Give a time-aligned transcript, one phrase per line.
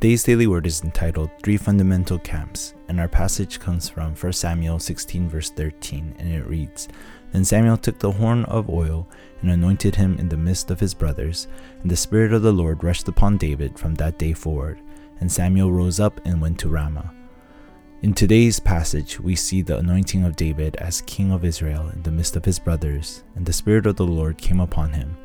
[0.00, 4.78] Today's daily word is entitled Three Fundamental Camps, and our passage comes from 1 Samuel
[4.78, 6.86] 16, verse 13, and it reads
[7.32, 9.08] Then Samuel took the horn of oil
[9.42, 11.48] and anointed him in the midst of his brothers,
[11.82, 14.80] and the Spirit of the Lord rushed upon David from that day forward.
[15.18, 17.12] And Samuel rose up and went to Ramah.
[18.02, 22.12] In today's passage, we see the anointing of David as king of Israel in the
[22.12, 25.16] midst of his brothers, and the Spirit of the Lord came upon him.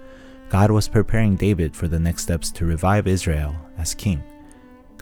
[0.49, 4.23] God was preparing David for the next steps to revive Israel as king.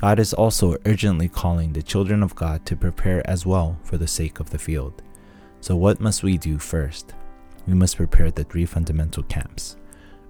[0.02, 4.08] God is also urgently calling the children of God to prepare as well for the
[4.08, 5.04] sake of the field.
[5.60, 7.14] So, what must we do first?
[7.68, 9.78] We must prepare the three fundamental camps.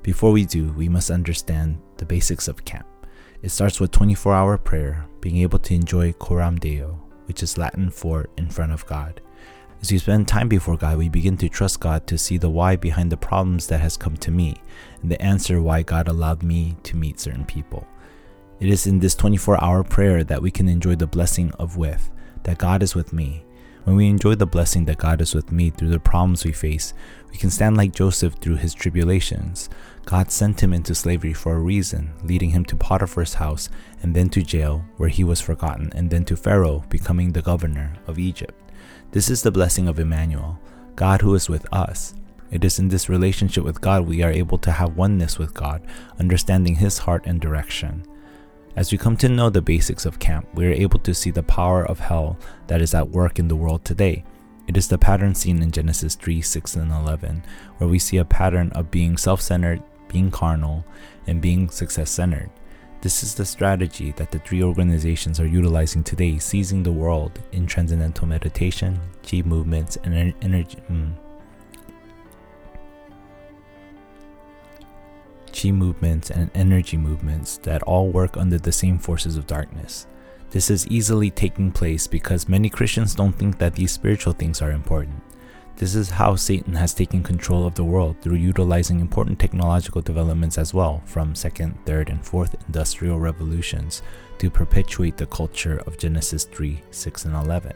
[0.03, 2.85] Before we do, we must understand the basics of camp.
[3.43, 7.89] It starts with 24 hour prayer, being able to enjoy Coram Deo, which is Latin
[7.89, 9.21] for in front of God.
[9.81, 12.75] As we spend time before God, we begin to trust God to see the why
[12.75, 14.57] behind the problems that has come to me
[15.01, 17.87] and the answer why God allowed me to meet certain people.
[18.61, 22.11] It is in this 24 hour prayer that we can enjoy the blessing of with,
[22.43, 23.43] that God is with me.
[23.85, 26.93] When we enjoy the blessing that God is with me through the problems we face,
[27.31, 29.67] we can stand like Joseph through his tribulations.
[30.05, 33.67] God sent him into slavery for a reason, leading him to Potiphar's house
[34.03, 37.95] and then to jail, where he was forgotten, and then to Pharaoh, becoming the governor
[38.05, 38.53] of Egypt.
[39.09, 40.59] This is the blessing of Emmanuel,
[40.95, 42.13] God who is with us.
[42.51, 45.81] It is in this relationship with God we are able to have oneness with God,
[46.19, 48.05] understanding His heart and direction.
[48.75, 51.43] As we come to know the basics of camp, we are able to see the
[51.43, 54.23] power of hell that is at work in the world today.
[54.67, 57.43] It is the pattern seen in Genesis 3 6 and 11,
[57.77, 60.85] where we see a pattern of being self centered, being carnal,
[61.27, 62.49] and being success centered.
[63.01, 67.67] This is the strategy that the three organizations are utilizing today, seizing the world in
[67.67, 70.77] transcendental meditation, chi movements, and energy.
[70.89, 71.13] Mm,
[75.61, 80.07] chi movements, and energy movements that all work under the same forces of darkness.
[80.51, 84.71] This is easily taking place because many Christians don't think that these spiritual things are
[84.71, 85.21] important.
[85.77, 90.57] This is how Satan has taken control of the world through utilizing important technological developments
[90.57, 94.03] as well, from second, third, and fourth industrial revolutions,
[94.37, 97.73] to perpetuate the culture of Genesis 3, 6, and 11.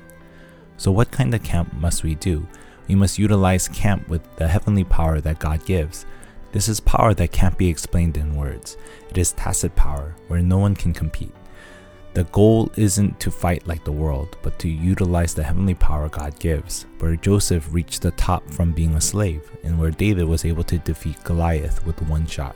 [0.78, 2.46] So, what kind of camp must we do?
[2.88, 6.06] We must utilize camp with the heavenly power that God gives.
[6.56, 8.78] This is power that can't be explained in words.
[9.10, 11.34] It is tacit power where no one can compete.
[12.14, 16.40] The goal isn't to fight like the world, but to utilize the heavenly power God
[16.40, 20.64] gives, where Joseph reached the top from being a slave, and where David was able
[20.64, 22.56] to defeat Goliath with one shot.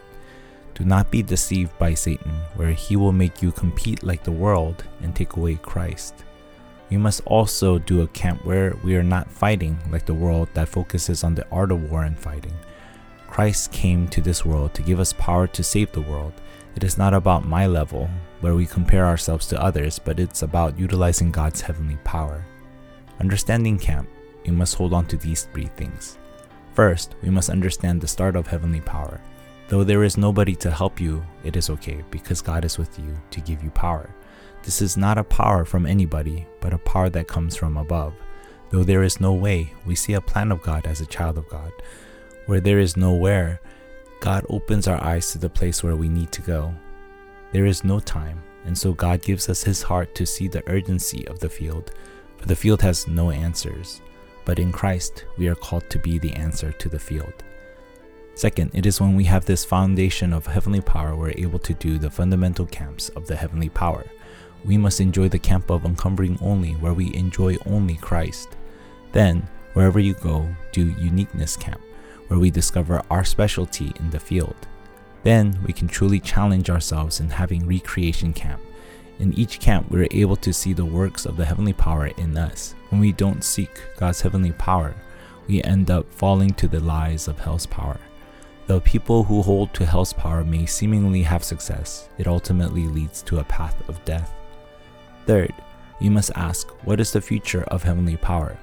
[0.75, 4.81] Do not be deceived by Satan, where he will make you compete like the world
[5.01, 6.23] and take away Christ.
[6.89, 10.69] We must also do a camp where we are not fighting like the world that
[10.69, 12.53] focuses on the art of war and fighting,
[13.29, 16.33] Christ came to this world to give us power to save the world.
[16.75, 18.09] It is not about my level,
[18.41, 22.43] where we compare ourselves to others, but it's about utilizing God's heavenly power.
[23.19, 24.09] Understanding camp,
[24.45, 26.17] we must hold on to these three things.
[26.73, 29.21] First, we must understand the start of heavenly power.
[29.67, 33.15] Though there is nobody to help you, it is okay because God is with you
[33.29, 34.09] to give you power.
[34.63, 38.13] This is not a power from anybody, but a power that comes from above.
[38.71, 41.47] Though there is no way, we see a plan of God as a child of
[41.47, 41.71] God.
[42.49, 43.61] Where there is nowhere,
[44.21, 46.73] God opens our eyes to the place where we need to go.
[47.51, 51.27] There is no time, and so God gives us His heart to see the urgency
[51.27, 51.91] of the field,
[52.37, 54.01] for the field has no answers.
[54.45, 57.43] But in Christ, we are called to be the answer to the field.
[58.33, 61.99] Second, it is when we have this foundation of heavenly power we're able to do
[61.99, 64.05] the fundamental camps of the heavenly power.
[64.65, 68.57] We must enjoy the camp of uncumbering only, where we enjoy only Christ.
[69.11, 71.81] Then, wherever you go, do uniqueness camp
[72.29, 74.55] where we discover our specialty in the field.
[75.23, 78.61] Then we can truly challenge ourselves in having recreation camp.
[79.19, 82.73] In each camp, we're able to see the works of the heavenly power in us.
[82.89, 84.95] When we don't seek God's heavenly power,
[85.47, 87.99] we end up falling to the lies of hell's power.
[88.67, 93.39] Though people who hold to hell's power may seemingly have success, it ultimately leads to
[93.39, 94.33] a path of death.
[95.25, 95.53] Third,
[95.99, 98.57] we must ask what is the future of heavenly power?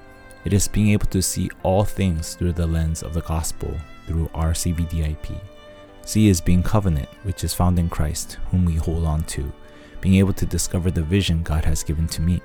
[0.47, 4.29] It is being able to see all things through the lens of the gospel through
[4.33, 5.41] our CVDIP.
[6.05, 9.51] C is being covenant, which is found in Christ, whom we hold on to,
[9.99, 12.41] being able to discover the vision God has given to me.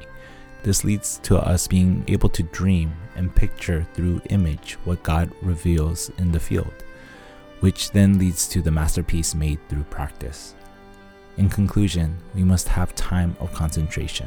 [0.64, 6.10] This leads to us being able to dream and picture through image what God reveals
[6.18, 6.74] in the field,
[7.60, 10.56] which then leads to the masterpiece made through practice.
[11.36, 14.26] In conclusion, we must have time of concentration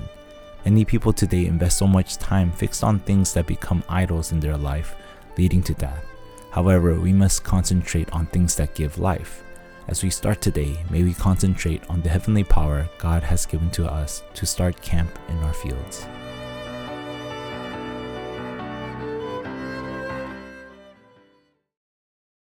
[0.65, 4.57] Many people today invest so much time fixed on things that become idols in their
[4.57, 4.95] life,
[5.37, 6.03] leading to death.
[6.49, 9.43] However, we must concentrate on things that give life.
[9.87, 13.85] As we start today, may we concentrate on the heavenly power God has given to
[13.85, 16.07] us to start camp in our fields.